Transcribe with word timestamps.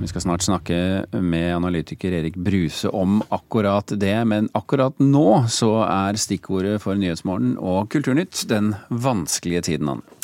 Vi 0.00 0.08
skal 0.10 0.20
snart 0.20 0.42
snakke 0.44 0.76
med 1.10 1.54
analytiker 1.56 2.12
Erik 2.12 2.34
Bruse 2.36 2.88
om 2.88 3.22
akkurat 3.32 3.94
det, 3.96 4.16
men 4.28 4.50
akkurat 4.52 4.98
nå 5.00 5.46
så 5.48 5.70
er 5.86 6.18
stikkordet 6.20 6.82
for 6.84 7.00
Nyhetsmorgen 7.00 7.54
og 7.56 7.88
Kulturnytt 7.94 8.44
den 8.50 8.74
vanskelige 8.92 9.64
tiden, 9.70 9.94
Anne. 9.96 10.15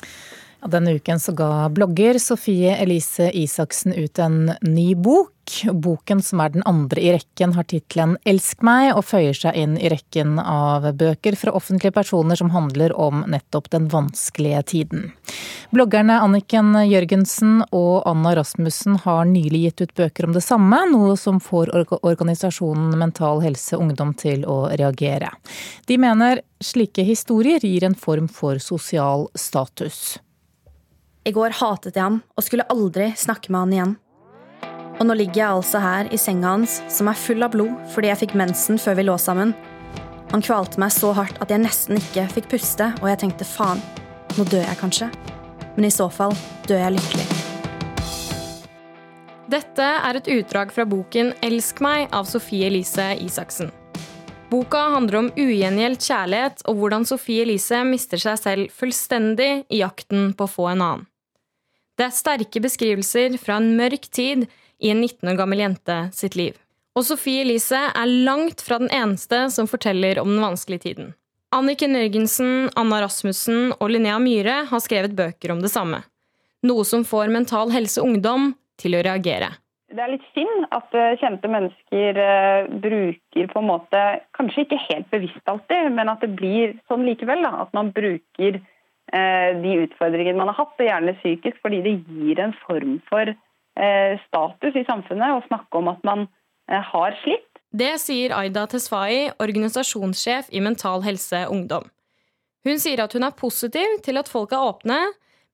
Denne 0.67 0.93
uken 0.95 1.21
så 1.21 1.33
ga 1.33 1.69
blogger 1.69 2.19
Sofie 2.23 2.77
Elise 2.77 3.31
Isaksen 3.35 3.93
ut 3.93 4.19
en 4.19 4.53
ny 4.63 4.95
bok. 4.95 5.31
Boken, 5.73 6.23
som 6.23 6.41
er 6.41 6.53
den 6.55 6.63
andre 6.71 7.03
i 7.03 7.11
rekken, 7.17 7.57
har 7.57 7.67
tittelen 7.67 8.15
Elsk 8.25 8.63
meg, 8.63 8.93
og 8.95 9.03
føyer 9.05 9.35
seg 9.35 9.59
inn 9.59 9.75
i 9.75 9.91
rekken 9.91 10.39
av 10.39 10.87
bøker 10.95 11.35
fra 11.37 11.53
offentlige 11.59 11.93
personer 11.97 12.39
som 12.39 12.53
handler 12.55 12.95
om 12.95 13.25
nettopp 13.27 13.67
den 13.75 13.91
vanskelige 13.91 14.63
tiden. 14.71 15.11
Bloggerne 15.75 16.21
Anniken 16.23 16.79
Jørgensen 16.87 17.65
og 17.75 18.07
Anna 18.07 18.37
Rasmussen 18.39 19.03
har 19.03 19.27
nylig 19.27 19.67
gitt 19.67 19.83
ut 19.83 19.95
bøker 19.99 20.31
om 20.31 20.39
det 20.39 20.47
samme, 20.47 20.79
noe 20.95 21.19
som 21.19 21.43
får 21.43 21.75
organisasjonen 21.99 22.95
Mental 23.03 23.43
Helse 23.43 23.83
Ungdom 23.83 24.15
til 24.15 24.47
å 24.47 24.69
reagere. 24.71 25.35
De 25.91 25.99
mener 25.99 26.47
slike 26.63 27.03
historier 27.03 27.65
gir 27.67 27.89
en 27.89 27.99
form 27.99 28.31
for 28.31 28.63
sosial 28.63 29.27
status. 29.35 30.21
I 31.23 31.31
går 31.31 31.55
hatet 31.55 31.95
jeg 31.95 32.03
ham 32.03 32.17
og 32.35 32.43
skulle 32.43 32.67
aldri 32.73 33.13
snakke 33.15 33.53
med 33.53 33.61
han 33.61 33.75
igjen. 33.77 33.93
Og 34.99 35.07
nå 35.07 35.15
ligger 35.19 35.39
jeg 35.39 35.57
altså 35.57 35.83
her 35.83 36.09
i 36.11 36.19
senga 36.19 36.51
hans, 36.51 36.81
som 36.91 37.11
er 37.11 37.19
full 37.19 37.45
av 37.47 37.53
blod 37.55 37.77
fordi 37.93 38.11
jeg 38.11 38.21
fikk 38.25 38.35
mensen 38.39 38.81
før 38.83 38.99
vi 38.99 39.05
lå 39.07 39.15
sammen. 39.23 39.53
Han 40.33 40.43
kvalte 40.43 40.81
meg 40.83 40.91
så 40.95 41.13
hardt 41.15 41.39
at 41.45 41.53
jeg 41.53 41.63
nesten 41.63 42.01
ikke 42.01 42.25
fikk 42.33 42.49
puste, 42.55 42.89
og 43.03 43.07
jeg 43.11 43.21
tenkte 43.23 43.47
faen, 43.47 43.83
nå 44.35 44.47
dør 44.49 44.65
jeg 44.65 44.81
kanskje. 44.81 45.11
Men 45.77 45.87
i 45.87 45.93
så 45.95 46.09
fall 46.11 46.35
dør 46.67 46.83
jeg 46.87 46.97
lykkelig. 46.97 47.29
Dette 49.53 49.87
er 50.09 50.17
et 50.17 50.33
utdrag 50.33 50.73
fra 50.73 50.87
boken 50.89 51.35
'Elsk 51.45 51.85
meg' 51.85 52.09
av 52.11 52.25
Sofie 52.25 52.67
Elise 52.67 53.13
Isaksen. 53.21 53.71
Boka 54.51 54.89
handler 54.97 55.19
om 55.19 55.31
ugjengjeld 55.37 56.01
kjærlighet 56.01 56.67
og 56.69 56.81
hvordan 56.81 57.07
Sofie 57.09 57.45
Elise 57.47 57.85
mister 57.89 58.21
seg 58.21 58.41
selv 58.41 58.75
fullstendig 58.75 59.65
i 59.71 59.81
jakten 59.85 60.33
på 60.37 60.49
å 60.49 60.55
få 60.57 60.69
en 60.73 60.83
annen. 60.83 61.07
Det 61.99 62.09
er 62.09 62.15
sterke 62.17 62.61
beskrivelser 62.65 63.37
fra 63.41 63.59
en 63.61 63.75
mørk 63.77 64.09
tid 64.15 64.47
i 64.83 64.91
en 64.93 65.03
19 65.03 65.29
år 65.29 65.39
gammel 65.39 65.61
jente 65.61 65.97
sitt 66.17 66.37
liv. 66.39 66.57
Og 66.97 67.05
Sofie 67.09 67.45
Elise 67.45 67.79
er 67.89 68.15
langt 68.27 68.65
fra 68.65 68.79
den 68.81 68.93
eneste 68.93 69.47
som 69.53 69.69
forteller 69.69 70.21
om 70.21 70.31
den 70.33 70.45
vanskelige 70.45 70.87
tiden. 70.89 71.13
Anniken 71.53 71.97
Jørgensen, 71.97 72.71
Anna 72.81 73.03
Rasmussen 73.05 73.75
og 73.79 73.93
Linnea 73.93 74.17
Myhre 74.21 74.63
har 74.71 74.85
skrevet 74.85 75.17
bøker 75.17 75.53
om 75.53 75.61
det 75.61 75.73
samme. 75.73 76.01
Noe 76.65 76.85
som 76.89 77.05
får 77.05 77.33
Mental 77.33 77.73
Helse 77.75 78.01
Ungdom 78.01 78.55
til 78.81 78.97
å 78.97 79.05
reagere. 79.05 79.51
Det 79.93 80.01
er 80.01 80.15
litt 80.15 80.25
synd 80.33 80.69
at 80.73 80.95
eh, 80.97 81.19
kjente 81.21 81.49
mennesker 81.53 82.17
uh, 82.17 82.71
bruker 82.81 83.51
på 83.51 83.61
en 83.61 83.69
måte, 83.69 84.05
kanskje 84.33 84.65
ikke 84.65 84.79
helt 84.87 85.11
bevisst 85.13 85.53
alltid, 85.53 85.91
men 85.93 86.09
at 86.09 86.25
det 86.25 86.31
blir 86.39 86.73
sånn 86.89 87.05
likevel. 87.05 87.45
Da, 87.45 87.67
at 87.67 87.77
man 87.77 87.91
bruker 87.93 88.57
Eh, 88.57 88.82
de 89.13 89.79
utfordringene 89.85 90.39
man 90.39 90.51
har 90.53 90.59
hatt, 90.63 90.77
og 90.79 90.87
gjerne 90.87 91.17
psykisk, 91.21 91.59
fordi 91.65 91.83
det 91.85 91.97
gir 92.09 92.41
en 92.41 92.55
form 92.65 92.99
for 93.11 93.29
eh, 93.29 94.21
status 94.27 94.77
i 94.79 94.85
samfunnet 94.89 95.37
å 95.37 95.43
snakke 95.49 95.81
om 95.81 95.91
at 95.93 96.05
man 96.07 96.27
eh, 96.71 96.81
har 96.93 97.17
slitt. 97.23 97.49
Det 97.73 97.95
sier 98.01 98.35
Aida 98.37 98.67
Tesfai, 98.69 99.33
organisasjonssjef 99.41 100.51
i 100.53 100.61
Mental 100.65 101.05
Helse 101.05 101.47
Ungdom. 101.53 101.89
Hun 102.65 102.79
sier 102.79 103.01
at 103.03 103.13
hun 103.17 103.25
er 103.27 103.37
positiv 103.37 103.99
til 104.05 104.21
at 104.21 104.31
folk 104.31 104.53
er 104.53 104.65
åpne, 104.65 105.01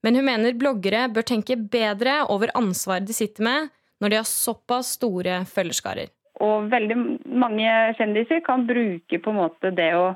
men 0.03 0.15
hun 0.15 0.27
mener 0.27 0.55
bloggere 0.55 1.07
bør 1.11 1.25
tenke 1.27 1.57
bedre 1.59 2.21
over 2.31 2.51
ansvaret 2.55 3.07
de 3.07 3.15
sitter 3.15 3.43
med 3.43 3.69
når 3.99 4.11
de 4.11 4.19
har 4.19 4.27
såpass 4.27 4.93
store 4.95 5.41
følgerskarer. 5.49 6.11
Og 6.39 6.69
veldig 6.71 6.95
mange 7.35 7.71
kjendiser 7.97 8.39
kan 8.45 8.63
bruke 8.67 9.19
på 9.19 9.31
en 9.33 9.39
måte 9.41 9.73
det 9.75 9.89
å 9.97 10.13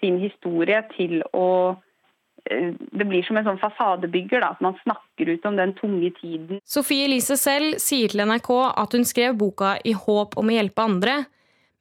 sin 0.00 0.18
historie 0.22 0.80
til 0.94 1.22
å 1.34 1.76
det 2.46 3.04
blir 3.04 3.22
som 3.26 3.38
en 3.38 3.46
sånn 3.46 3.60
fasadebygger, 3.60 4.42
da, 4.42 4.52
at 4.54 4.62
man 4.64 4.76
snakker 4.82 5.32
ut 5.32 5.46
om 5.48 5.56
den 5.58 5.74
tunge 5.78 6.10
tiden. 6.20 6.60
Sofie 6.66 7.06
Elise 7.08 7.38
selv 7.40 7.80
sier 7.82 8.12
til 8.12 8.22
NRK 8.26 8.50
at 8.68 8.96
hun 8.96 9.06
skrev 9.08 9.36
boka 9.38 9.76
i 9.84 9.96
håp 9.96 10.36
om 10.38 10.52
å 10.52 10.56
hjelpe 10.56 10.86
andre, 10.86 11.16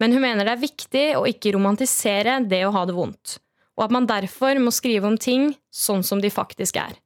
men 0.01 0.15
hun 0.15 0.25
mener 0.25 0.47
det 0.47 0.55
er 0.55 0.63
viktig 0.65 1.05
å 1.19 1.25
ikke 1.29 1.53
romantisere 1.55 2.39
det 2.49 2.65
å 2.67 2.73
ha 2.75 2.83
det 2.87 2.97
vondt, 2.97 3.37
og 3.77 3.87
at 3.87 3.95
man 3.95 4.09
derfor 4.09 4.59
må 4.63 4.73
skrive 4.75 5.07
om 5.07 5.19
ting 5.21 5.53
sånn 5.71 6.03
som 6.03 6.23
de 6.23 6.33
faktisk 6.33 6.81
er. 6.81 6.97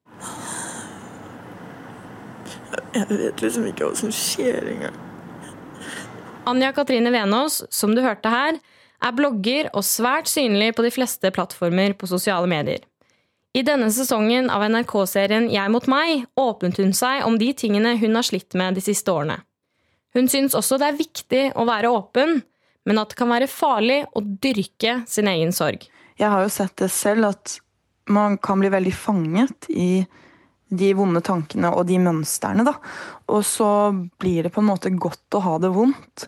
Jeg 2.95 3.05
vet 3.11 3.43
liksom 3.43 3.67
ikke 3.69 3.89
hva 3.89 3.97
som 3.97 4.11
skjer 4.13 4.65
engang. 4.73 4.97
Anja 6.49 6.71
Katrine 6.73 7.11
Venås, 7.13 7.61
som 7.69 7.93
du 7.93 8.01
hørte 8.01 8.31
her, 8.33 8.57
er 8.99 9.15
blogger 9.15 9.69
og 9.77 9.85
svært 9.85 10.29
synlig 10.31 10.73
på 10.75 10.83
de 10.83 10.91
fleste 10.91 11.29
plattformer 11.35 11.93
på 11.95 12.09
sosiale 12.09 12.49
medier. 12.49 12.81
I 13.57 13.63
denne 13.65 13.87
sesongen 13.89 14.51
av 14.53 14.61
NRK-serien 14.69 15.47
Jeg 15.49 15.71
mot 15.73 15.85
meg 15.89 16.27
åpnet 16.37 16.77
hun 16.77 16.91
seg 16.93 17.23
om 17.25 17.39
de 17.41 17.49
tingene 17.57 17.95
hun 17.97 18.13
har 18.19 18.27
slitt 18.27 18.53
med 18.59 18.77
de 18.77 18.83
siste 18.85 19.09
årene. 19.09 19.39
Hun 20.13 20.29
syns 20.29 20.57
også 20.57 20.77
det 20.81 20.89
er 20.89 20.99
viktig 20.99 21.41
å 21.57 21.65
være 21.69 21.89
åpen, 21.93 22.43
men 22.85 23.01
at 23.01 23.11
det 23.11 23.17
kan 23.17 23.31
være 23.31 23.49
farlig 23.49 24.03
å 24.13 24.21
dyrke 24.21 24.99
sin 25.09 25.29
egen 25.29 25.53
sorg. 25.53 25.87
Jeg 26.19 26.29
har 26.29 26.45
jo 26.45 26.53
sett 26.53 26.75
det 26.81 26.91
selv, 26.93 27.29
at 27.33 27.57
man 28.09 28.37
kan 28.41 28.61
bli 28.61 28.71
veldig 28.73 28.93
fanget 28.97 29.69
i 29.69 30.05
de 30.69 30.89
vonde 30.97 31.21
tankene 31.25 31.71
og 31.73 31.87
de 31.89 31.97
mønstrene. 32.01 32.65
Da. 32.65 32.75
Og 33.33 33.41
så 33.45 33.69
blir 34.21 34.45
det 34.45 34.53
på 34.53 34.61
en 34.61 34.69
måte 34.69 34.93
godt 34.93 35.37
å 35.37 35.43
ha 35.45 35.57
det 35.61 35.71
vondt. 35.73 36.27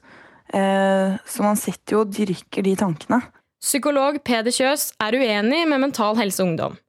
Eh, 0.53 1.17
så 1.21 1.45
man 1.45 1.59
sitter 1.59 1.97
jo 1.97 2.05
og 2.05 2.13
dyrker 2.17 2.65
de 2.65 2.77
tankene. 2.79 3.21
Psykolog 3.61 4.17
Peder 4.25 4.53
Kjøs 4.53 4.91
er 5.01 5.17
uenig 5.21 5.67
med 5.69 5.83
Mental 5.83 6.17
Helse 6.17 6.41
Ungdom. 6.45 6.79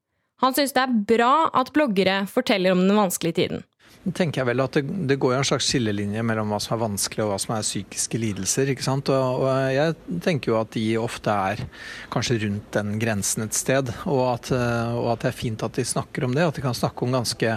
Han 0.42 0.56
syns 0.56 0.74
det 0.74 0.82
er 0.82 0.96
bra 1.14 1.34
at 1.54 1.70
bloggere 1.74 2.24
forteller 2.30 2.74
om 2.74 2.82
den 2.86 2.98
vanskelige 2.98 3.38
tiden. 3.38 3.62
Jeg 4.02 4.16
tenker 4.18 4.46
vel 4.48 4.58
at 4.64 4.74
det, 4.74 4.82
det, 5.06 5.14
går 5.22 5.36
en 5.36 5.46
slags 5.46 5.68
skillelinje 5.70 6.24
mellom 6.26 6.50
hva 6.50 6.58
som 6.58 6.74
er 6.74 6.80
vanskelig 6.80 7.22
og 7.22 7.28
hva 7.30 7.36
som 7.38 7.52
er 7.54 7.62
psykiske 7.62 8.18
lidelser. 8.18 8.72
ikke 8.72 8.82
sant? 8.82 9.12
Og, 9.14 9.44
og 9.44 9.50
jeg 9.70 9.94
tenker 10.24 10.50
jo 10.50 10.56
at 10.58 10.72
de 10.74 10.86
ofte 10.98 11.30
er 11.52 11.62
kanskje 12.10 12.40
rundt 12.42 12.72
den 12.74 12.96
grensen 12.98 13.46
et 13.46 13.54
sted. 13.54 13.92
Og 14.10 14.24
at, 14.32 14.50
og 14.50 15.12
at 15.12 15.22
det 15.22 15.30
er 15.30 15.38
fint 15.38 15.62
at 15.62 15.78
de 15.78 15.86
snakker 15.86 16.26
om 16.26 16.34
det. 16.34 16.48
At 16.48 16.58
de 16.58 16.64
kan 16.66 16.74
snakke 16.74 17.06
om 17.06 17.14
ganske 17.14 17.54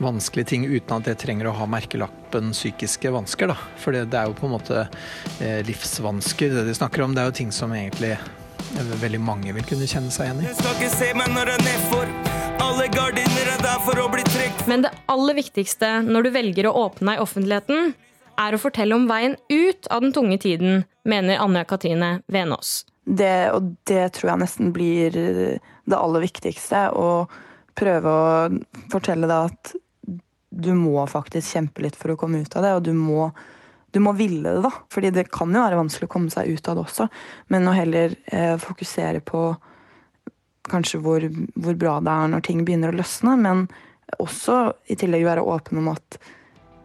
vanskelige 0.00 0.50
ting 0.52 0.66
uten 0.68 0.96
at 0.96 1.08
det 1.08 1.16
trenger 1.20 1.48
å 1.48 1.56
ha 1.56 1.68
merkelappen 1.68 2.52
psykiske 2.52 3.12
vansker. 3.16 3.54
da. 3.54 3.56
For 3.80 3.96
det, 3.96 4.10
det 4.12 4.20
er 4.20 4.28
jo 4.28 4.36
på 4.36 4.50
en 4.50 4.56
måte 4.58 4.84
eh, 5.40 5.60
livsvansker 5.64 6.58
det 6.58 6.68
de 6.68 6.76
snakker 6.76 7.04
om. 7.04 7.16
Det 7.16 7.24
er 7.24 7.32
jo 7.32 7.38
ting 7.40 7.56
som 7.56 7.72
egentlig 7.76 8.18
veldig 9.00 9.20
mange 9.22 9.54
vil 9.56 9.64
kunne 9.66 9.88
kjenne 9.88 10.10
seg 10.12 10.28
igjen 10.28 10.40
i. 10.44 10.46
Men 14.70 14.84
det 14.84 14.92
aller 15.10 15.34
viktigste 15.38 15.90
når 16.06 16.22
du 16.22 16.30
velger 16.34 16.68
å 16.68 16.76
åpne 16.86 17.12
deg 17.12 17.18
i 17.18 17.24
offentligheten, 17.24 17.92
er 18.40 18.56
å 18.56 18.60
fortelle 18.60 18.96
om 18.96 19.06
veien 19.10 19.36
ut 19.52 19.88
av 19.92 20.04
den 20.04 20.14
tunge 20.16 20.38
tiden, 20.40 20.84
mener 21.04 21.40
Anja 21.42 21.64
Katrine 21.68 22.20
Venås. 22.30 22.84
Det, 23.04 23.50
og 23.52 23.74
det 23.88 24.12
tror 24.16 24.32
jeg 24.32 24.42
nesten 24.44 24.72
blir 24.76 25.16
det 25.16 25.96
aller 25.96 26.24
viktigste. 26.24 26.88
Å 26.94 27.26
prøve 27.78 28.12
å 28.12 28.48
fortelle 28.92 29.28
deg 29.28 29.50
at 29.50 29.74
du 30.50 30.72
må 30.74 31.06
faktisk 31.08 31.56
kjempe 31.56 31.84
litt 31.84 31.98
for 31.98 32.12
å 32.12 32.18
komme 32.20 32.42
ut 32.42 32.56
av 32.58 32.66
det, 32.66 32.74
og 32.76 32.86
du 32.88 32.92
må 32.96 33.30
du 33.90 34.00
må 34.00 34.12
ville 34.18 34.52
det, 34.54 34.62
da. 34.64 34.70
Fordi 34.92 35.10
det 35.14 35.28
kan 35.34 35.52
jo 35.54 35.64
være 35.64 35.78
vanskelig 35.80 36.08
å 36.08 36.12
komme 36.12 36.32
seg 36.32 36.50
ut 36.50 36.70
av 36.70 36.78
det 36.78 36.84
også. 36.86 37.08
Men 37.52 37.68
å 37.68 37.76
heller 37.76 38.14
eh, 38.26 38.56
fokusere 38.60 39.22
på 39.26 39.44
kanskje 40.70 41.00
hvor, 41.02 41.24
hvor, 41.56 41.78
bra 41.78 41.98
det 42.04 42.14
er 42.14 42.34
når 42.34 42.44
ting 42.46 42.64
begynner 42.66 42.92
å 42.92 43.00
løsne. 43.00 43.36
Men 43.40 43.66
også 44.22 44.62
i 44.90 44.98
tillegg 45.00 45.26
være 45.26 45.46
åpen 45.46 45.82
om 45.82 45.92
at 45.94 46.20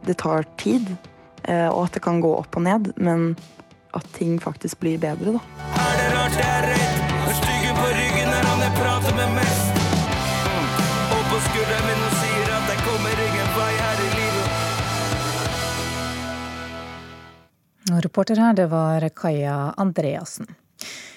det 0.06 0.18
tar 0.22 0.46
tid, 0.62 0.90
eh, 1.44 1.70
og 1.70 1.86
at 1.88 1.98
det 1.98 2.06
kan 2.06 2.22
gå 2.24 2.36
opp 2.40 2.58
og 2.58 2.66
ned. 2.68 2.94
Men 2.98 3.34
at 3.96 4.14
ting 4.18 4.40
faktisk 4.42 4.82
blir 4.84 5.00
bedre, 5.02 5.38
da. 5.38 5.74
Er 5.86 6.00
det 6.02 6.14
rart 6.18 6.40
det 6.40 6.54
er 6.54 6.72
redd? 6.74 7.05
Og 17.92 18.02
reporter 18.02 18.40
her, 18.42 18.56
det 18.58 18.70
var 18.72 19.04
Kaja 19.14 19.74
Andreassen. 19.78 20.48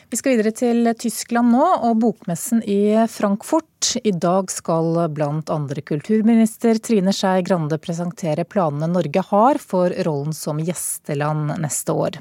Vi 0.08 0.16
skal 0.16 0.38
videre 0.38 0.54
til 0.56 0.88
Tyskland 0.96 1.52
nå, 1.52 1.64
og 1.84 1.98
bokmessen 2.00 2.62
i 2.64 2.96
Frankfurt. 3.12 3.90
I 4.08 4.12
dag 4.16 4.48
skal 4.52 4.96
blant 5.12 5.52
andre 5.52 5.82
kulturminister 5.84 6.80
Trine 6.80 7.12
Skei 7.12 7.42
Grande 7.44 7.76
presentere 7.80 8.46
planene 8.48 8.88
Norge 8.88 9.24
har 9.30 9.60
for 9.60 9.92
rollen 10.08 10.32
som 10.36 10.62
gjesteland 10.64 11.58
neste 11.60 11.92
år. 11.92 12.20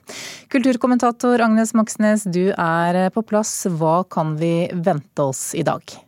Kulturkommentator 0.51 1.43
Agnes 1.43 1.71
Moxnes, 1.79 2.27
du 2.27 2.51
er 2.51 3.07
på 3.15 3.23
plass. 3.23 3.53
Hva 3.71 4.01
kan 4.03 4.35
vi 4.39 4.67
vente 4.75 5.23
oss 5.23 5.53
i 5.55 5.63
dag? 5.67 6.06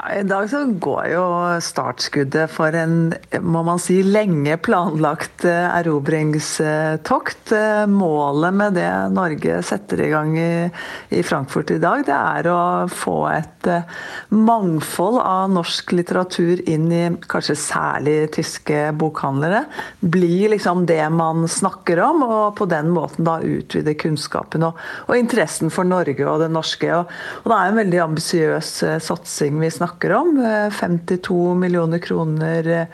I 0.00 0.22
dag 0.24 0.46
så 0.50 0.62
går 0.80 1.08
jo 1.12 1.22
startskuddet 1.60 2.48
for 2.48 2.72
en 2.78 3.10
må 3.44 3.60
man 3.66 3.80
si, 3.82 3.98
lenge 4.06 4.54
planlagt 4.64 5.44
eh, 5.44 5.66
erobringstokt. 5.76 7.52
Eh, 7.52 7.82
målet 7.90 8.56
med 8.56 8.78
det 8.78 8.88
Norge 9.12 9.58
setter 9.66 10.00
i 10.00 10.08
gang 10.12 10.38
i, 10.40 11.20
Frankfurt 11.26 11.72
i 11.74 11.80
dag, 11.82 12.04
det 12.06 12.16
er 12.16 12.48
å 12.48 12.62
få 12.88 13.16
et 13.28 13.68
eh, 13.68 13.98
mangfold 14.32 15.18
av 15.20 15.50
norsk 15.52 15.92
litteratur 15.98 16.62
inn 16.70 16.88
i 16.94 17.02
kanskje 17.28 17.58
særlig 17.60 18.16
tyske 18.38 18.86
bokhandlere. 18.96 19.66
Bli 20.00 20.48
liksom 20.54 20.86
det 20.88 21.02
man 21.12 21.44
snakker 21.50 22.00
om, 22.06 22.24
og 22.24 22.56
på 22.56 22.70
den 22.70 22.88
måten 22.94 23.28
da 23.28 23.36
utvide 23.44 23.98
kunnskapen 24.00 24.64
og, 24.70 24.80
og 25.10 25.20
interessen 25.20 25.68
for 25.68 25.84
Norge 25.84 26.24
og 26.24 26.40
det 26.46 26.50
norske. 26.56 26.88
Og, 27.02 27.12
og 27.44 27.52
det 27.52 27.60
er 27.60 27.68
en 27.68 27.80
veldig 27.82 28.02
ambisiøs 28.08 28.74
satsing 29.04 29.60
vi 29.60 29.68
snakker 29.68 29.89
snakker 29.90 30.12
om. 30.12 30.70
52 30.80 31.50
eh, 31.50 31.56
millioner 31.56 31.98
kroner 31.98 32.66
eh, 32.66 32.86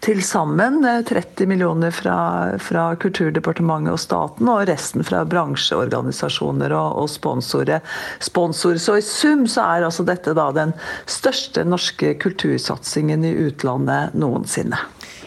til 0.00 0.22
sammen. 0.22 0.82
30 0.82 1.42
eh, 1.42 1.48
millioner 1.48 1.90
fra, 1.90 2.58
fra, 2.58 2.94
Kulturdepartementet 2.96 3.92
og 3.92 4.00
staten, 4.00 4.48
og 4.48 4.66
resten 4.68 5.04
fra 5.04 5.24
bransjeorganisasjoner 5.24 6.72
og, 6.72 6.98
og 7.02 7.08
sponsorer. 7.10 7.80
Sponsor. 8.20 8.76
Så 8.76 8.98
i 8.98 9.02
sum 9.02 9.46
så 9.46 9.64
er 9.64 9.84
altså 9.88 10.04
dette 10.04 10.34
da 10.34 10.50
den 10.52 10.74
største 11.06 11.64
norske 11.64 12.14
kultursatsingen 12.20 13.24
i 13.24 13.34
utlandet 13.48 14.14
noensinne. 14.14 14.78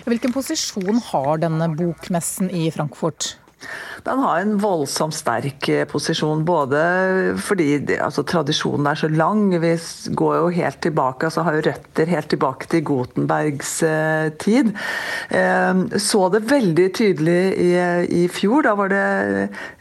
Hvilken 0.08 0.32
posisjon 0.32 1.02
har 1.10 1.38
denne 1.42 1.68
bokmessen 1.76 2.50
i 2.50 2.70
Frankfurt? 2.72 3.36
Den 4.08 4.20
har 4.24 4.40
en 4.40 4.58
voldsomt 4.62 5.16
sterk 5.16 5.68
eh, 5.70 5.84
posisjon, 5.90 6.46
både 6.48 6.80
fordi 7.44 7.98
altså, 8.00 8.24
tradisjonen 8.28 8.88
er 8.92 9.00
så 9.00 9.10
lang. 9.12 9.50
Vi 9.60 9.74
går 10.16 10.36
jo 10.38 10.52
helt 10.56 10.80
tilbake, 10.86 11.28
altså 11.28 11.44
har 11.44 11.58
jo 11.58 11.66
røtter 11.66 12.12
helt 12.14 12.30
tilbake 12.32 12.70
til 12.72 12.86
Gutenbergs 12.88 13.74
eh, 13.84 14.30
tid. 14.40 14.72
Eh, 15.30 15.82
så 16.00 16.22
det 16.34 16.46
veldig 16.48 16.88
tydelig 16.96 17.42
i, 17.66 17.72
i, 18.22 18.24
fjor. 18.32 18.64
Da 18.68 18.76
var 18.80 18.94
det 18.94 19.04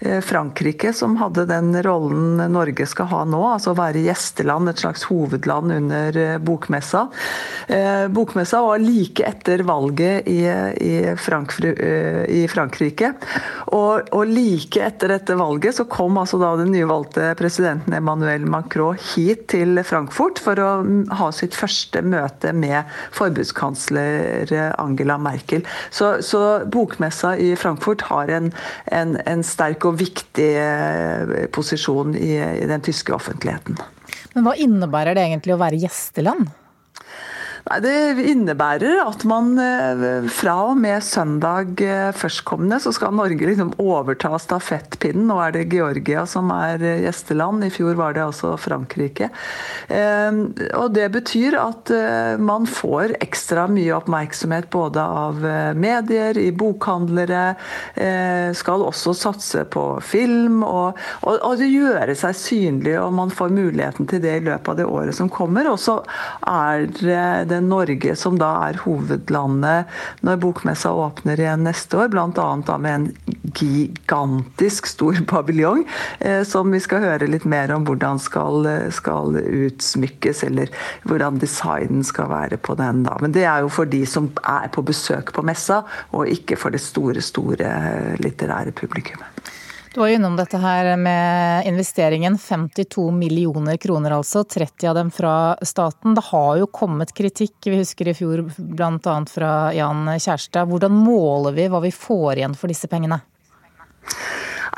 eh, 0.00 0.18
Frankrike 0.24 0.94
som 0.96 1.18
hadde 1.20 1.46
den 1.50 1.76
rollen 1.86 2.40
Norge 2.52 2.88
skal 2.88 3.10
ha 3.12 3.22
nå, 3.28 3.42
altså 3.52 3.74
å 3.74 3.78
være 3.78 4.06
gjesteland, 4.08 4.72
et 4.72 4.82
slags 4.82 5.06
hovedland 5.10 5.76
under 5.76 6.20
eh, 6.22 6.34
bokmessa. 6.42 7.06
Eh, 7.68 8.06
bokmessa 8.10 8.64
var 8.64 8.82
like 8.82 9.26
etter 9.26 9.62
valget 9.66 10.26
i, 10.32 10.40
i, 10.82 10.94
Frankfru, 11.20 11.70
i 12.32 12.42
Frankrike. 12.50 13.12
Og, 13.74 14.08
og, 14.14 14.22
like 14.30 14.82
etter 14.82 15.10
dette 15.10 15.34
valget 15.38 15.78
så 15.78 15.86
kom 15.90 16.18
altså 16.20 16.38
da 16.38 16.52
den 16.60 16.70
nyvalgte 16.74 17.32
presidenten 17.38 17.96
Emmanuel 17.96 18.46
Macron 18.46 18.98
hit 19.14 19.46
til 19.50 19.80
Frankfurt 19.86 20.38
for 20.42 20.60
å 20.62 20.70
ha 21.18 21.30
sitt 21.34 21.56
første 21.58 22.02
møte 22.06 22.52
med 22.54 22.86
forbudskansler 23.16 24.52
Angela 24.78 25.18
Merkel. 25.18 25.66
Så, 25.90 26.16
så 26.22 26.42
bokmessa 26.70 27.34
i 27.42 27.54
Frankfurt 27.58 28.06
har 28.10 28.30
en, 28.32 28.52
en, 28.94 29.16
en 29.26 29.42
sterk 29.46 29.88
og 29.88 29.98
viktig 30.02 30.52
eh, 30.60 31.34
posisjon 31.54 32.14
i, 32.18 32.36
i 32.38 32.70
den 32.70 32.84
tyske 32.86 33.14
offentligheten. 33.16 33.80
Men 34.36 34.46
hva 34.46 34.54
innebærer 34.60 35.16
det 35.16 35.26
egentlig 35.26 35.56
å 35.56 35.60
være 35.60 35.80
gjesteland? 35.80 36.50
Nei, 37.66 37.80
Det 37.82 38.26
innebærer 38.30 39.00
at 39.02 39.24
man 39.26 39.56
eh, 39.58 40.26
fra 40.30 40.54
og 40.68 40.76
med 40.78 41.02
søndag 41.02 41.80
eh, 41.82 42.12
førstkommende 42.14 42.78
så 42.82 42.92
skal 42.94 43.14
Norge 43.18 43.48
liksom 43.48 43.72
overta 43.82 44.36
stafettpinnen. 44.38 45.26
Nå 45.26 45.40
er 45.42 45.54
det 45.56 45.64
Georgia 45.72 46.22
som 46.30 46.52
er 46.54 46.78
eh, 46.78 47.00
gjesteland. 47.02 47.64
I 47.66 47.72
fjor 47.74 47.98
var 47.98 48.14
det 48.14 48.22
altså 48.22 48.52
Frankrike. 48.60 49.30
Og 50.76 50.94
Det 50.94 51.06
betyr 51.12 51.56
at 51.58 51.90
man 52.42 52.66
får 52.70 53.16
ekstra 53.22 53.66
mye 53.70 53.94
oppmerksomhet 53.96 54.68
både 54.72 55.02
av 55.02 55.42
medier, 55.78 56.38
i 56.38 56.50
bokhandlere. 56.54 57.44
Skal 58.56 58.84
også 58.84 59.14
satse 59.16 59.64
på 59.72 59.84
film 60.04 60.62
og, 60.66 60.98
og, 61.22 61.38
og 61.46 61.62
gjøre 61.62 62.16
seg 62.18 62.36
synlig, 62.38 62.96
og 63.00 63.14
man 63.16 63.32
får 63.34 63.54
muligheten 63.56 64.08
til 64.10 64.22
det 64.24 64.36
i 64.40 64.44
løpet 64.46 64.72
av 64.72 64.80
det 64.80 64.88
året 64.90 65.18
som 65.18 65.30
kommer. 65.32 65.70
Og 65.72 65.80
så 65.82 65.98
er 66.46 66.86
det 66.98 67.55
det 67.56 67.64
Norge 67.66 68.14
som 68.18 68.38
da 68.40 68.52
er 68.68 68.80
hovedlandet 68.84 69.90
når 70.26 70.40
bokmessa 70.42 70.92
åpner 70.94 71.40
igjen 71.40 71.64
neste 71.66 71.98
år, 72.02 72.12
bl.a. 72.12 72.78
med 72.78 72.92
en 72.92 73.08
gigantisk 73.56 74.90
stor 74.90 75.18
paviljong, 75.28 75.84
eh, 76.20 76.42
som 76.46 76.70
vi 76.72 76.80
skal 76.82 77.04
høre 77.04 77.30
litt 77.30 77.46
mer 77.48 77.72
om 77.74 77.86
hvordan 77.88 78.20
skal, 78.22 78.68
skal 78.94 79.38
utsmykkes, 79.40 80.44
eller 80.48 80.72
hvordan 81.08 81.40
designen 81.42 82.04
skal 82.06 82.30
være 82.32 82.60
på 82.60 82.76
den. 82.78 83.04
da. 83.06 83.16
Men 83.22 83.34
det 83.36 83.46
er 83.48 83.64
jo 83.64 83.72
for 83.72 83.88
de 83.90 84.04
som 84.08 84.30
er 84.44 84.70
på 84.72 84.84
besøk 84.86 85.32
på 85.34 85.44
messa, 85.46 85.82
og 86.12 86.30
ikke 86.30 86.58
for 86.60 86.74
det 86.74 86.82
store, 86.84 87.24
store 87.24 87.70
litterære 88.22 88.74
publikummet. 88.76 89.56
Du 89.96 90.00
var 90.00 90.08
innom 90.08 90.36
dette 90.36 90.58
her 90.60 90.96
med 90.96 91.66
investeringen. 91.66 92.38
52 92.38 93.10
millioner 93.10 93.76
kroner 93.76 94.10
altså, 94.10 94.42
30 94.44 94.88
av 94.88 94.94
dem 94.94 95.10
fra 95.10 95.56
staten. 95.62 96.14
Det 96.14 96.20
har 96.26 96.58
jo 96.60 96.66
kommet 96.68 97.14
kritikk, 97.16 97.54
vi 97.64 97.78
husker 97.78 98.10
i 98.12 98.14
fjor 98.14 98.42
bl.a. 98.58 99.14
fra 99.24 99.52
Jan 99.72 100.10
Kjærstad. 100.20 100.68
Hvordan 100.68 100.92
måler 100.92 101.56
vi 101.56 101.64
hva 101.72 101.80
vi 101.80 101.94
får 101.96 102.42
igjen 102.42 102.58
for 102.60 102.68
disse 102.68 102.92
pengene? 102.92 103.22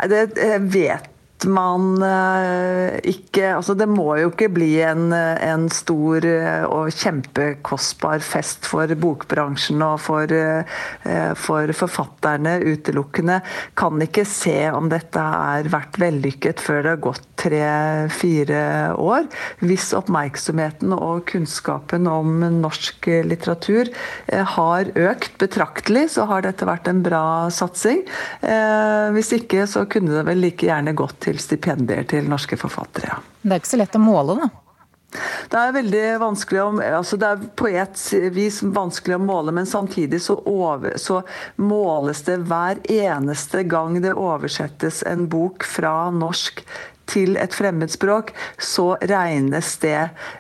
Det 0.07 0.55
vet 0.71 1.11
man 1.47 2.03
eh, 2.03 2.99
ikke 3.13 3.53
Altså 3.55 3.75
det 3.79 3.87
må 3.91 4.17
jo 4.19 4.31
ikke 4.33 4.49
bli 4.51 4.71
en, 4.83 5.13
en, 5.13 5.69
stor 5.71 6.25
eh, 6.27 6.65
og 6.67 6.91
kjempekostbar 6.95 8.23
fest 8.25 8.67
for 8.67 8.91
bokbransjen 8.99 9.83
og 9.85 10.01
for, 10.03 10.33
eh, 10.35 10.65
for, 11.39 11.71
forfatterne 11.77 12.57
utelukkende. 12.65 13.41
Kan 13.79 14.03
ikke 14.03 14.25
se 14.29 14.57
om 14.73 14.91
dette 14.91 15.23
har 15.23 15.69
vært 15.71 16.01
vellykket 16.01 16.63
før 16.63 16.83
det 16.83 16.95
har 16.97 17.03
gått 17.07 17.29
tre-fire 17.39 18.63
år. 18.99 19.29
Hvis 19.63 19.93
oppmerksomheten 19.97 20.95
og 20.97 21.29
kunnskapen 21.31 22.09
om 22.11 22.43
norsk 22.59 23.07
litteratur 23.29 23.91
har 24.57 24.91
økt 24.99 25.39
betraktelig, 25.39 26.09
så 26.17 26.27
har 26.31 26.43
dette 26.47 26.67
vært 26.67 26.91
en 26.91 27.05
bra 27.05 27.25
satsing. 27.55 28.03
Hvis 29.15 29.31
ikke 29.37 29.69
så 29.71 29.85
kunne 29.91 30.17
det 30.17 30.27
vel 30.27 30.43
like 30.43 30.67
gjerne 30.67 30.97
gått 30.99 31.21
til 31.23 31.28
til 31.29 31.43
stipendier 31.43 32.09
til 32.09 32.29
norske 32.31 32.59
forfattere. 32.61 33.21
Det 33.43 33.53
er 33.53 33.63
ikke 33.63 33.77
så 33.77 33.83
lett 33.85 34.01
å 34.01 34.03
måle, 34.03 34.41
da? 34.41 34.51
Det 35.49 35.57
er 35.57 35.73
veldig 35.73 36.03
vanskelig 36.21 36.61
å, 36.61 36.69
altså 36.99 37.17
det 37.21 37.29
er 37.29 37.45
på 37.57 37.71
et 37.71 38.03
vis 38.35 38.59
vanskelig 38.61 39.17
å 39.17 39.25
måle, 39.25 39.55
men 39.57 39.69
samtidig 39.69 40.21
så, 40.21 40.37
over, 40.45 40.99
så, 41.01 41.23
måles 41.57 42.21
det 42.27 42.43
hver 42.51 42.83
eneste 42.93 43.65
gang 43.65 43.97
det 44.05 44.13
oversettes 44.13 45.01
en 45.09 45.25
bok 45.33 45.65
fra 45.65 46.11
norsk 46.13 46.61
til 47.09 47.39
et 47.41 47.55
fremmedspråk, 47.55 48.33
så 48.61 48.93
regnes 49.09 49.75
det 49.83 49.97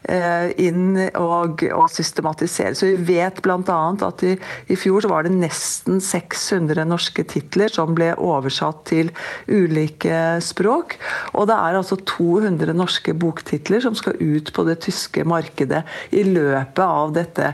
eh, 0.08 0.50
inn 0.60 0.98
og, 1.18 1.64
og 1.72 1.88
systematiseres. 1.92 2.80
Så 2.80 2.90
vi 2.92 3.16
vet 3.16 3.40
bl.a. 3.44 3.78
at 4.08 4.24
i, 4.26 4.34
i, 4.68 4.78
fjor 4.78 5.04
så 5.04 5.12
var 5.12 5.26
det 5.26 5.34
nesten 5.36 6.02
600 6.04 6.84
norske 6.88 7.24
titler 7.28 7.72
som 7.72 7.96
ble 7.98 8.12
oversatt 8.14 8.84
til 8.92 9.12
ulike 9.48 10.38
språk. 10.44 10.98
Og 11.34 11.48
det 11.50 11.58
er 11.58 11.80
altså 11.80 11.98
200 12.04 12.76
norske 12.76 13.14
boktitler 13.18 13.82
som 13.84 13.96
skal 13.98 14.18
ut 14.20 14.52
på 14.54 14.66
det 14.68 14.80
tyske 14.86 15.24
markedet 15.28 15.84
i 16.14 16.24
løpet 16.26 16.84
av 16.84 17.14
dette 17.16 17.52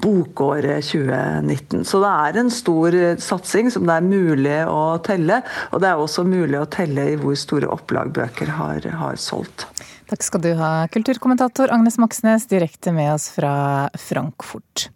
bokåret 0.00 0.84
2019. 0.84 1.84
Så 1.84 2.00
det 2.02 2.12
er 2.26 2.40
en 2.40 2.50
stor 2.52 2.96
satsing 3.20 3.70
som 3.72 3.86
det 3.88 3.98
er 3.98 4.06
mulig 4.06 4.58
å 4.68 4.98
telle. 5.04 5.42
Og 5.72 5.82
det 5.82 5.90
er 5.90 6.00
også 6.00 6.24
mulig 6.28 6.58
å 6.60 6.68
telle 6.70 7.10
i 7.12 7.18
hvor 7.20 7.36
store 7.38 7.68
opplag 7.72 8.12
bøker 8.14 8.54
har, 8.58 8.86
har 9.02 9.20
solgt. 9.20 9.68
Takk 10.12 10.22
skal 10.26 10.42
du 10.44 10.52
ha, 10.58 10.88
kulturkommentator 10.92 11.72
Agnes 11.72 11.96
Moxnes, 11.96 12.44
direkte 12.50 12.92
med 12.92 13.14
oss 13.14 13.30
fra 13.32 13.88
Frankfurt. 13.96 14.90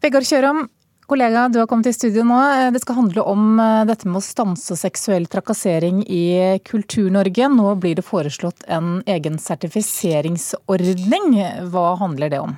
Vegard 0.00 0.24
Kjørom, 0.24 0.68
kollega, 1.04 1.48
du 1.52 1.58
har 1.60 1.68
kommet 1.68 1.86
i 1.90 1.92
studio 1.92 2.24
nå. 2.24 2.38
Det 2.72 2.80
skal 2.80 2.96
handle 3.02 3.22
om 3.28 3.60
eh, 3.60 3.84
dette 3.90 4.08
med 4.08 4.16
å 4.22 4.24
stanse 4.24 4.72
seksuell 4.80 5.28
trakassering 5.28 6.00
i 6.08 6.58
Kultur-Norge. 6.64 7.48
Nå 7.52 7.74
blir 7.82 7.94
det 8.00 8.08
foreslått 8.08 8.64
en 8.72 9.02
egen 9.04 9.36
sertifiseringsordning. 9.38 11.36
Hva 11.68 11.96
handler 12.00 12.28
det 12.32 12.40
om? 12.40 12.56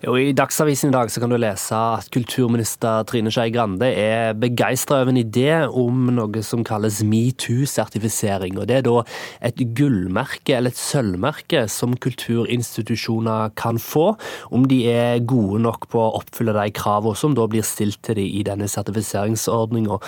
Jo, 0.00 0.14
I 0.16 0.30
Dagsavisen 0.32 0.88
i 0.88 0.94
dag 0.94 1.10
kan 1.12 1.32
du 1.32 1.36
lese 1.36 1.76
at 1.76 2.06
kulturminister 2.14 3.04
Trine 3.04 3.28
Skei 3.28 3.50
Grande 3.52 3.90
er 3.92 4.32
begeistra 4.38 5.02
over 5.02 5.12
en 5.12 5.20
idé 5.20 5.50
om 5.66 6.06
noe 6.16 6.40
som 6.46 6.62
kalles 6.64 7.02
metoo-sertifisering. 7.04 8.56
og 8.56 8.68
Det 8.70 8.78
er 8.78 8.86
da 8.86 9.02
et 9.44 9.60
gullmerke 9.76 10.56
eller 10.56 10.72
et 10.72 10.80
sølvmerke 10.80 11.66
som 11.68 11.98
kulturinstitusjoner 12.00 13.52
kan 13.60 13.76
få, 13.76 14.14
om 14.48 14.64
de 14.70 14.82
er 14.88 15.20
gode 15.20 15.60
nok 15.66 15.90
på 15.92 16.00
å 16.00 16.14
oppfylle 16.22 16.56
de 16.56 16.70
kravene 16.72 17.18
som 17.20 17.36
da 17.36 17.44
blir 17.50 17.66
stilt 17.66 18.00
til 18.06 18.16
dem 18.22 18.30
i 18.40 18.44
denne 18.46 18.70
sertifiseringsordninga. 18.72 20.00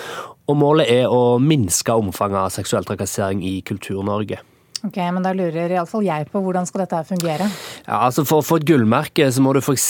Målet 0.53 0.89
er 0.89 1.13
å 1.13 1.37
minske 1.37 1.93
omfanget 1.93 2.41
av 2.47 2.57
seksuell 2.57 2.89
trakassering 2.89 3.45
i 3.45 3.59
Kultur-Norge. 3.61 4.41
Ok, 4.83 4.97
men 5.15 5.23
da 5.23 5.31
lurer 5.31 5.71
iallfall 5.71 6.03
jeg 6.03 6.25
på 6.27 6.41
hvordan 6.43 6.65
skal 6.67 6.81
dette 6.83 6.97
fungere? 7.07 7.45
Ja, 7.85 8.01
altså 8.01 8.25
For 8.27 8.41
å 8.41 8.43
få 8.43 8.57
et 8.59 8.65
gullmerke 8.67 9.29
så 9.31 9.39
må 9.39 9.53
du 9.55 9.61
f.eks. 9.61 9.85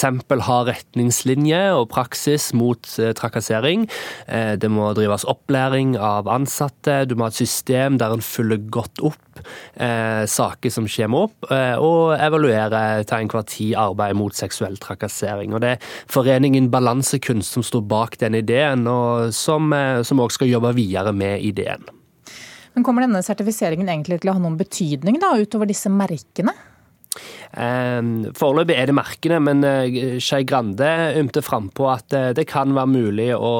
ha 0.46 0.58
retningslinjer 0.68 1.74
og 1.80 1.88
praksis 1.90 2.52
mot 2.54 2.86
eh, 3.02 3.10
trakassering. 3.18 3.88
Eh, 4.28 4.54
det 4.62 4.70
må 4.70 4.92
drives 4.94 5.26
opplæring 5.26 5.96
av 5.98 6.30
ansatte, 6.30 7.08
du 7.10 7.16
må 7.18 7.26
ha 7.26 7.34
et 7.34 7.40
system 7.42 7.98
der 7.98 8.14
en 8.14 8.22
følger 8.22 8.62
godt 8.70 9.02
opp 9.10 9.42
eh, 9.82 10.30
saker 10.30 10.76
som 10.78 10.86
kommer 10.86 11.26
opp, 11.26 11.50
eh, 11.50 11.74
og 11.82 12.14
evaluere 12.20 12.84
til 13.10 13.26
enhver 13.26 13.50
tid 13.50 13.74
arbeid 13.88 14.22
mot 14.22 14.38
seksuell 14.38 14.78
trakassering. 14.78 15.58
Og 15.58 15.66
Det 15.66 15.74
er 15.74 15.90
foreningen 16.06 16.70
Balansekunst 16.70 17.58
som 17.58 17.66
står 17.66 17.82
bak 17.90 18.22
den 18.22 18.38
ideen, 18.38 18.86
og 18.86 19.34
som 19.34 19.74
òg 19.74 20.38
skal 20.38 20.54
jobbe 20.54 20.78
videre 20.78 21.18
med 21.18 21.42
ideen. 21.42 21.90
Men 22.74 22.86
Kommer 22.86 23.06
denne 23.06 23.22
sertifiseringen 23.26 23.90
egentlig 23.90 24.22
til 24.22 24.32
å 24.32 24.38
ha 24.38 24.42
noen 24.44 24.60
betydning 24.60 25.20
da, 25.22 25.36
utover 25.40 25.70
disse 25.70 25.92
merkene? 25.94 26.56
Ehm, 27.54 28.32
foreløpig 28.34 28.74
er 28.74 28.90
det 28.90 28.96
merkene, 28.98 29.38
men 29.46 29.62
eh, 29.68 30.18
Skei 30.24 30.46
Grande 30.50 30.88
ymte 31.20 31.44
frampå 31.46 31.86
at 31.92 32.16
eh, 32.18 32.32
det 32.34 32.48
kan 32.50 32.74
være 32.74 32.90
mulig 32.90 33.28
å 33.38 33.54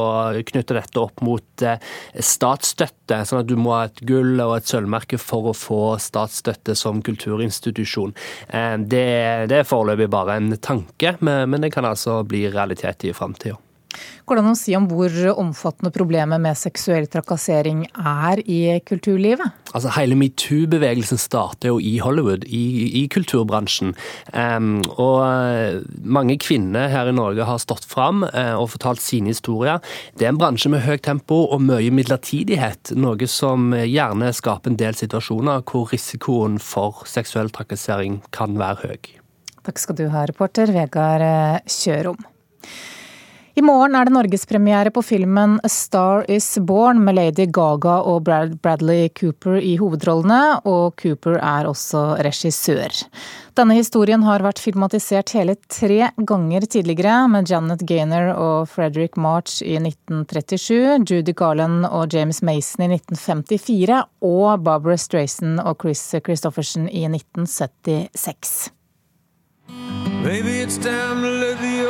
knytte 0.50 0.78
dette 0.80 1.02
opp 1.02 1.22
mot 1.26 1.66
eh, 1.66 1.78
statsstøtte. 2.18 3.22
Sånn 3.30 3.44
at 3.44 3.52
du 3.52 3.56
må 3.60 3.76
ha 3.76 3.84
et 3.90 4.02
gull 4.10 4.42
og 4.42 4.56
et 4.58 4.72
sølvmerke 4.72 5.20
for 5.22 5.52
å 5.52 5.58
få 5.58 5.82
statsstøtte 6.02 6.78
som 6.80 7.04
kulturinstitusjon. 7.06 8.16
Ehm, 8.50 8.88
det, 8.90 9.06
er 9.54 9.70
foreløpig 9.70 10.10
bare 10.14 10.40
en 10.42 10.58
tanke, 10.58 11.16
men 11.22 11.62
det 11.62 11.74
kan 11.76 11.86
altså 11.86 12.24
bli 12.28 12.48
realitet 12.50 13.06
i 13.06 13.14
framtida. 13.14 13.60
Går 14.26 14.40
det 14.40 14.44
an 14.44 14.52
å 14.54 14.58
si 14.58 14.76
om 14.78 14.88
hvor 14.90 15.14
omfattende 15.34 15.92
problemet 15.94 16.42
med 16.44 16.58
seksuell 16.58 17.08
trakassering 17.12 17.86
er 17.94 18.42
i 18.48 18.80
kulturlivet? 18.88 19.60
Altså 19.74 19.92
Hele 19.96 20.18
metoo-bevegelsen 20.20 21.20
starter 21.22 21.74
jo 21.74 21.80
i 21.82 21.96
Hollywood, 22.04 22.46
i, 22.46 23.02
i 23.02 23.06
kulturbransjen. 23.12 23.94
Um, 24.32 24.78
og 24.96 25.18
eh, 25.26 25.80
mange 26.04 26.38
kvinner 26.42 26.92
her 26.94 27.10
i 27.10 27.16
Norge 27.16 27.48
har 27.48 27.62
stått 27.62 27.88
fram 27.90 28.24
uh, 28.28 28.56
og 28.60 28.70
fortalt 28.76 29.04
sine 29.04 29.34
historier. 29.34 29.82
Det 30.18 30.28
er 30.28 30.34
en 30.34 30.42
bransje 30.42 30.72
med 30.72 30.86
høyt 30.86 31.04
tempo 31.08 31.44
og 31.48 31.64
mye 31.66 31.92
midlertidighet, 31.94 32.94
noe 32.96 33.28
som 33.30 33.74
gjerne 33.74 34.32
skaper 34.36 34.72
en 34.74 34.80
del 34.80 34.98
situasjoner 34.98 35.66
hvor 35.70 35.90
risikoen 35.92 36.60
for 36.62 37.04
seksuell 37.10 37.52
trakassering 37.54 38.22
kan 38.36 38.58
være 38.60 38.88
høy. 38.94 39.14
Takk 39.64 39.80
skal 39.80 39.96
du 39.96 40.08
ha, 40.12 40.26
reporter 40.28 40.72
Vegard 40.76 41.24
eh, 41.24 41.60
Kjørom. 41.72 42.20
I 43.54 43.62
morgen 43.62 43.94
er 43.94 44.08
det 44.10 44.16
norgespremiere 44.16 44.90
på 44.90 45.04
filmen 45.06 45.60
A 45.62 45.70
Star 45.70 46.24
Is 46.32 46.48
Born 46.58 47.04
med 47.06 47.20
Lady 47.20 47.46
Gaga 47.54 48.00
og 48.10 48.26
Bradley 48.26 49.12
Cooper 49.14 49.60
i 49.62 49.76
hovedrollene, 49.78 50.66
og 50.66 50.96
Cooper 50.98 51.38
er 51.38 51.70
også 51.70 52.02
regissør. 52.26 52.90
Denne 53.54 53.78
historien 53.78 54.26
har 54.26 54.42
vært 54.42 54.58
filmatisert 54.58 55.36
hele 55.38 55.54
tre 55.70 56.10
ganger 56.18 56.66
tidligere, 56.66 57.28
med 57.30 57.54
Janet 57.54 57.86
Gaynor 57.86 58.32
og 58.34 58.72
Frederick 58.74 59.22
March 59.22 59.62
i 59.62 59.78
1937, 59.78 61.06
Judy 61.06 61.38
Garland 61.38 61.86
og 61.86 62.10
James 62.10 62.42
Mason 62.42 62.88
i 62.88 62.90
1954, 62.98 64.02
og 64.26 64.66
Barbara 64.66 64.98
Strayson 64.98 65.60
og 65.62 65.78
Chris 65.86 66.02
Christofferson 66.26 66.90
i 66.90 67.06
1976. 67.06 68.72
Baby, 70.24 70.64
it's 70.64 70.78
time 70.78 71.22
to 71.22 71.30
let 71.30 71.60
the 71.60 71.83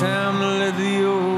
time 0.00 0.72
the 0.76 1.04
old. 1.06 1.36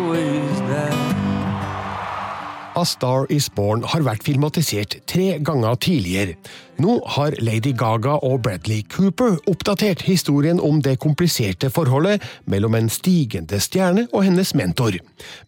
A 2.79 2.85
Star 2.87 3.27
Is 3.27 3.49
Born 3.51 3.83
har 3.83 4.05
vært 4.07 4.23
filmatisert 4.23 5.01
tre 5.11 5.41
ganger 5.43 5.75
tidligere. 5.83 6.37
Nå 6.79 7.01
har 7.11 7.35
Lady 7.43 7.73
Gaga 7.75 8.21
og 8.23 8.45
Bradley 8.45 8.85
Cooper 8.87 9.35
oppdatert 9.51 10.05
historien 10.07 10.61
om 10.63 10.77
det 10.79 11.01
kompliserte 11.03 11.73
forholdet 11.75 12.23
mellom 12.47 12.77
en 12.79 12.91
stigende 12.93 13.59
stjerne 13.59 14.05
og 14.13 14.23
hennes 14.29 14.53
mentor. 14.55 14.95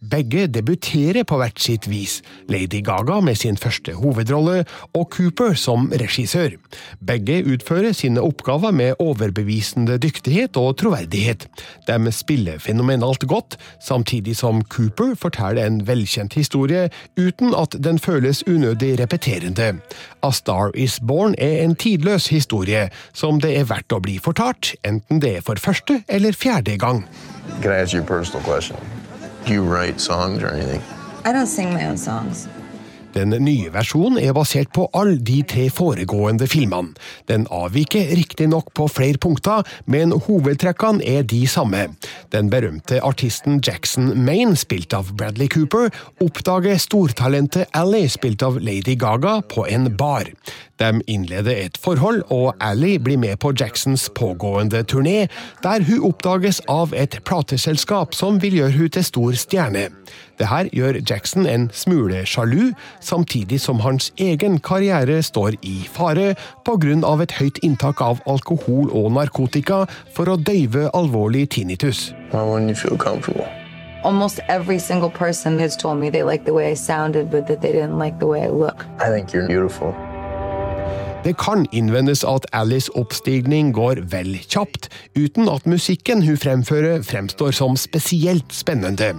Begge 0.03 0.49
debuterer 0.51 1.23
på 1.23 1.39
hvert 1.39 1.63
sitt 1.63 1.87
vis, 1.87 2.17
Lady 2.51 2.81
Gaga 2.83 3.21
med 3.23 3.39
sin 3.39 3.55
første 3.55 3.95
hovedrolle 3.95 4.65
og 4.91 5.07
Cooper 5.15 5.55
som 5.55 5.87
regissør. 6.03 6.57
Begge 6.99 7.45
utfører 7.47 7.95
sine 7.95 8.27
oppgaver 8.27 8.75
med 8.75 8.99
overbevisende 8.99 10.01
dyktighet 10.03 10.59
og 10.59 10.81
troverdighet. 10.83 11.47
De 11.87 12.11
spiller 12.11 12.59
fenomenalt 12.59 13.29
godt, 13.31 13.55
samtidig 13.79 14.35
som 14.43 14.65
Cooper 14.67 15.15
forteller 15.15 15.63
en 15.63 15.79
velkjent 15.87 16.35
historie 16.35 16.89
uten 17.15 17.55
at 17.55 17.79
den 17.79 18.03
føles 18.03 18.43
unødig 18.51 18.97
repeterende. 18.99 19.77
A 20.27 20.35
Star 20.35 20.75
Is 20.75 20.99
Born 20.99 21.20
er 21.39 21.65
en 21.65 21.75
tidløs 21.77 22.29
historie 22.33 22.89
som 23.13 23.41
det 23.41 23.53
er 23.59 23.69
verdt 23.69 23.93
å 23.93 24.01
bli 24.01 24.19
fortalt, 24.23 24.75
enten 24.85 25.21
det 25.21 25.37
er 25.37 25.45
for 25.47 25.61
første 25.61 26.03
eller 26.09 26.33
fjerde 26.33 26.79
gang. 26.79 27.05
Can 27.63 27.73
I 27.73 27.83
ask 27.83 27.95
you 27.95 28.03
a 28.03 28.07
personal 28.07 28.43
question? 28.43 28.77
Do 29.47 29.53
you 29.53 29.65
write 29.65 30.01
songs 30.01 30.43
or 30.43 30.49
anything? 30.49 30.83
I 31.25 31.33
don't 31.33 31.47
sing 31.47 31.73
my 31.75 31.85
own 31.87 31.99
songs. 31.99 32.49
Den 33.15 33.35
nye 33.43 33.71
versjonen 33.75 34.21
er 34.23 34.35
basert 34.37 34.71
på 34.75 34.87
alle 34.95 35.19
de 35.19 35.41
tre 35.49 35.67
foregående 35.75 36.47
filmene. 36.51 36.95
Den 37.27 37.47
avviker 37.51 38.13
riktignok 38.15 38.71
på 38.77 38.87
flere 38.91 39.19
punkter, 39.19 39.67
men 39.91 40.15
hovedtrekkene 40.15 41.03
er 41.03 41.27
de 41.27 41.43
samme. 41.51 41.89
Den 42.31 42.51
berømte 42.53 43.01
artisten 43.03 43.59
Jackson 43.67 44.13
Maine, 44.15 44.55
spilt 44.57 44.95
av 44.95 45.11
Bradley 45.19 45.51
Cooper, 45.51 45.91
oppdager 46.23 46.79
stortalentet 46.79 47.71
Ally, 47.75 48.07
spilt 48.09 48.45
av 48.47 48.61
Lady 48.63 48.95
Gaga, 48.95 49.41
på 49.43 49.67
en 49.67 49.91
bar. 49.97 50.31
De 50.81 51.03
innleder 51.13 51.67
et 51.67 51.77
forhold, 51.83 52.23
og 52.31 52.55
Ally 52.63 52.95
blir 53.03 53.19
med 53.21 53.41
på 53.43 53.53
Jacksons 53.53 54.07
pågående 54.17 54.85
turné, 54.89 55.27
der 55.65 55.85
hun 55.85 56.07
oppdages 56.09 56.63
av 56.71 56.95
et 56.97 57.19
plateselskap 57.27 58.15
som 58.17 58.41
vil 58.41 58.63
gjøre 58.63 58.79
hun 58.79 58.95
til 58.97 59.05
stor 59.05 59.37
stjerne. 59.37 59.89
Dette 60.41 60.71
gjør 60.73 60.97
Jackson 61.05 61.45
en 61.47 61.67
smule 61.77 62.23
sjalu, 62.25 62.73
samtidig 63.05 63.61
som 63.61 63.83
hans 63.85 64.09
egen 64.17 64.57
karriere 64.65 65.19
står 65.23 65.59
i 65.61 65.83
fare 65.85 66.35
pga. 66.65 67.23
et 67.23 67.33
høyt 67.33 67.59
inntak 67.63 68.01
av 68.01 68.21
alkohol 68.27 68.89
og 68.91 69.13
narkotika 69.13 69.87
for 70.15 70.25
å 70.29 70.37
døyve 70.37 70.89
alvorlig 70.95 71.49
tinnitus. 71.51 72.15
Almost 74.03 74.41
every 74.49 74.79
single 74.79 75.11
person 75.11 75.59
has 75.59 75.77
told 75.77 75.99
me 75.99 76.09
they 76.09 76.23
liked 76.23 76.47
the 76.47 76.55
way 76.55 76.71
I 76.73 76.75
sounded, 76.75 77.31
but 77.31 77.47
that 77.49 77.61
they 77.61 77.73
didn't 77.73 77.99
like 77.99 78.19
the 78.19 78.27
way 78.27 78.43
I 78.43 78.49
look. 78.49 78.87
I 78.99 79.11
think 79.11 79.35
you're 79.35 79.47
beautiful. 79.47 79.95
Det 81.21 81.35
kan 81.37 81.67
innvendes 81.77 82.23
at 82.25 82.47
Alice 82.57 82.89
oppstigning 82.97 83.75
går 83.77 83.99
vel 84.09 84.39
kjapt, 84.41 84.87
uten 85.13 85.51
at 85.53 85.67
musikken 85.69 86.23
hun 86.25 86.39
fremfører 86.41 87.03
fremstår 87.05 87.53
som 87.59 87.75
spesielt 87.77 88.55
spennende. 88.57 89.11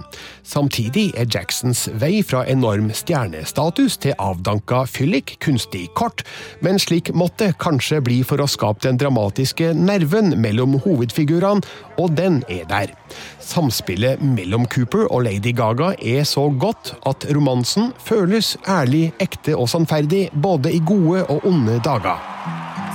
Samtidig 0.42 1.12
er 1.14 1.28
Jacksons 1.30 1.84
vei 2.02 2.24
fra 2.26 2.42
enorm 2.50 2.88
stjernestatus 2.90 4.00
til 4.02 4.16
avdanka 4.18 4.82
fyllik 4.90 5.36
kunstig 5.46 5.84
kort, 5.94 6.24
men 6.58 6.82
slik 6.82 7.12
måtte 7.14 7.52
kanskje 7.62 8.02
bli 8.02 8.18
for 8.26 8.42
å 8.42 8.50
skape 8.50 8.82
den 8.88 8.98
dramatiske 8.98 9.70
nerven 9.78 10.34
mellom 10.42 10.80
hovedfigurene, 10.82 11.62
og 12.02 12.16
den 12.18 12.42
er 12.50 12.66
der. 12.66 12.90
Samspillet 13.38 14.18
mellom 14.24 14.66
Cooper 14.72 15.06
og 15.06 15.28
Lady 15.28 15.54
Gaga 15.54 15.92
er 16.02 16.26
så 16.26 16.48
godt 16.50 16.96
at 17.06 17.28
romansen 17.30 17.92
føles 18.02 18.56
ærlig, 18.66 19.12
ekte 19.22 19.54
og 19.54 19.70
sannferdig, 19.70 20.26
både 20.34 20.72
i 20.74 20.82
gode 20.82 21.22
og 21.30 21.46
onde 21.46 21.78
dager. 21.78 21.91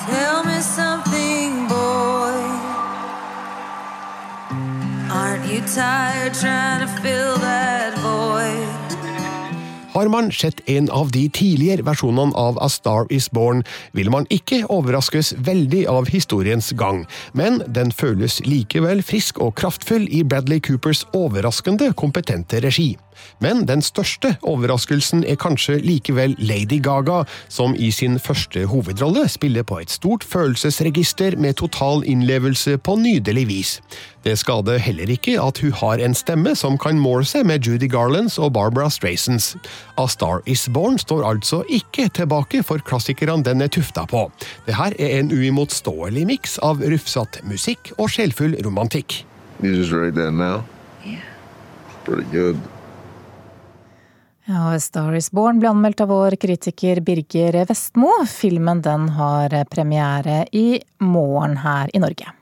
Tell 0.07 0.43
me 0.43 0.59
something, 0.59 1.67
boy. 1.67 2.37
Aren't 5.11 5.45
you 5.45 5.61
tired 5.61 6.33
trying 6.33 6.81
to 6.81 6.87
fill 7.01 7.37
void? 7.37 7.46
Har 9.97 10.07
man 10.07 10.31
sett 10.31 10.69
en 10.69 10.89
av 10.93 11.09
de 11.09 11.23
tidligere 11.33 11.81
versjonene 11.81 12.37
av 12.37 12.59
A 12.61 12.67
Star 12.69 13.07
Is 13.09 13.31
Born, 13.33 13.63
vil 13.97 14.11
man 14.13 14.27
ikke 14.29 14.59
overraskes 14.69 15.31
veldig 15.41 15.87
av 15.89 16.11
historiens 16.13 16.69
gang, 16.77 16.99
men 17.33 17.63
den 17.65 17.89
føles 17.89 18.37
likevel 18.45 19.01
frisk 19.01 19.41
og 19.41 19.55
kraftfull 19.57 20.05
i 20.13 20.21
Bradley 20.21 20.61
Coopers 20.61 21.01
overraskende 21.17 21.89
kompetente 21.97 22.61
regi. 22.61 22.91
Men 23.41 23.65
den 23.65 23.81
største 23.81 24.35
overraskelsen 24.45 25.23
er 25.25 25.39
kanskje 25.41 25.79
likevel 25.81 26.35
Lady 26.37 26.77
Gaga, 26.83 27.23
som 27.49 27.73
i 27.73 27.89
sin 27.89 28.19
første 28.21 28.67
hovedrolle 28.69 29.25
spiller 29.33 29.65
på 29.65 29.79
et 29.81 29.93
stort 29.93 30.25
følelsesregister 30.27 31.39
med 31.41 31.57
total 31.57 32.05
innlevelse 32.05 32.77
på 32.77 32.99
nydelig 33.01 33.47
vis. 33.49 33.73
Det 34.27 34.33
skader 34.35 34.75
heller 34.83 35.07
ikke 35.07 35.37
at 35.39 35.61
hun 35.63 35.71
har 35.79 36.01
en 36.03 36.15
stemme 36.17 36.51
som 36.59 36.73
kan 36.83 36.97
måle 36.99 37.23
seg 37.23 37.45
med 37.47 37.63
Judy 37.63 37.87
Garlands 37.87 38.35
og 38.43 38.49
Barbara 38.57 38.89
Straysons. 38.91 39.53
A 39.95 40.03
Star 40.11 40.41
Is 40.51 40.65
Born 40.67 40.97
står 40.99 41.23
altså 41.23 41.61
ikke 41.71 42.09
tilbake 42.11 42.59
for 42.67 42.83
klassikerne 42.83 43.45
den 43.47 43.63
er 43.63 43.71
tufta 43.71 44.03
på. 44.11 44.25
Dette 44.65 44.89
er 44.99 45.13
en 45.21 45.31
uimotståelig 45.31 46.25
miks 46.27 46.57
av 46.59 46.83
rufsete 46.83 47.45
musikk 47.47 47.93
og 47.95 48.11
sjelfull 48.11 48.57
romantikk. 48.67 49.21
Ja, 54.47 54.63
Star 54.83 55.15
is 55.15 55.31
Born 55.31 55.61
ble 55.63 55.71
anmeldt 55.71 56.03
av 56.03 56.11
vår 56.11 56.35
kritiker 56.41 56.99
Birger 56.99 57.61
Vestmo. 57.69 58.11
Filmen 58.27 58.83
den 58.83 59.07
har 59.15 59.55
premiere 59.71 60.43
i 60.51 60.81
morgen 60.99 61.61
her 61.63 61.95
i 61.95 62.03
Norge. 62.03 62.36